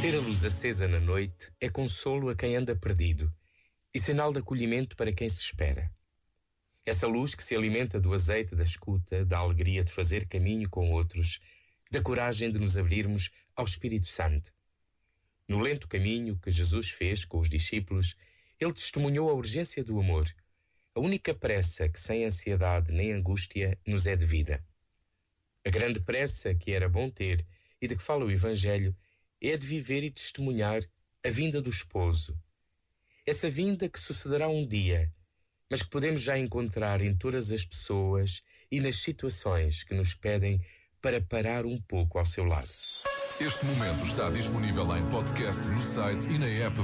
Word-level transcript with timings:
Ter 0.00 0.16
a 0.16 0.18
luz 0.18 0.46
acesa 0.46 0.88
na 0.88 0.98
noite 0.98 1.52
é 1.60 1.68
consolo 1.68 2.30
a 2.30 2.34
quem 2.34 2.56
anda 2.56 2.74
perdido 2.74 3.30
e 3.92 4.00
sinal 4.00 4.32
de 4.32 4.38
acolhimento 4.38 4.96
para 4.96 5.12
quem 5.12 5.28
se 5.28 5.42
espera. 5.42 5.92
Essa 6.86 7.06
luz 7.06 7.34
que 7.34 7.42
se 7.42 7.54
alimenta 7.54 8.00
do 8.00 8.14
azeite 8.14 8.56
da 8.56 8.62
escuta, 8.62 9.26
da 9.26 9.36
alegria 9.36 9.84
de 9.84 9.92
fazer 9.92 10.26
caminho 10.26 10.70
com 10.70 10.90
outros, 10.90 11.38
da 11.90 12.00
coragem 12.00 12.50
de 12.50 12.58
nos 12.58 12.78
abrirmos 12.78 13.30
ao 13.54 13.66
Espírito 13.66 14.08
Santo. 14.08 14.50
No 15.46 15.58
lento 15.58 15.86
caminho 15.86 16.38
que 16.38 16.50
Jesus 16.50 16.88
fez 16.88 17.26
com 17.26 17.38
os 17.38 17.50
discípulos, 17.50 18.16
ele 18.58 18.72
testemunhou 18.72 19.28
a 19.28 19.34
urgência 19.34 19.84
do 19.84 20.00
amor, 20.00 20.24
a 20.94 21.00
única 21.00 21.34
pressa 21.34 21.90
que 21.90 22.00
sem 22.00 22.24
ansiedade 22.24 22.90
nem 22.90 23.12
angústia 23.12 23.78
nos 23.86 24.06
é 24.06 24.16
devida. 24.16 24.64
A 25.62 25.68
grande 25.68 26.00
pressa 26.00 26.54
que 26.54 26.72
era 26.72 26.88
bom 26.88 27.10
ter 27.10 27.46
e 27.82 27.86
de 27.86 27.96
que 27.96 28.02
fala 28.02 28.24
o 28.24 28.30
Evangelho 28.30 28.96
é 29.48 29.56
de 29.56 29.66
viver 29.66 30.02
e 30.02 30.10
testemunhar 30.10 30.82
a 31.24 31.30
vinda 31.30 31.60
do 31.62 31.70
esposo. 31.70 32.36
Essa 33.26 33.48
vinda 33.48 33.88
que 33.88 34.00
sucederá 34.00 34.48
um 34.48 34.66
dia, 34.66 35.12
mas 35.70 35.82
que 35.82 35.88
podemos 35.88 36.20
já 36.20 36.36
encontrar 36.36 37.00
em 37.00 37.14
todas 37.14 37.52
as 37.52 37.64
pessoas 37.64 38.42
e 38.70 38.80
nas 38.80 38.96
situações 38.96 39.84
que 39.84 39.94
nos 39.94 40.14
pedem 40.14 40.60
para 41.00 41.20
parar 41.20 41.64
um 41.64 41.80
pouco 41.80 42.18
ao 42.18 42.26
seu 42.26 42.44
lado. 42.44 42.68
Este 43.40 43.64
momento 43.64 44.04
está 44.04 44.28
disponível 44.28 44.84
em 44.96 45.08
podcast 45.08 45.66
no 45.68 45.80
site 45.80 46.28
e 46.28 46.38
na 46.38 46.46
app 46.46 46.76
da 46.76 46.82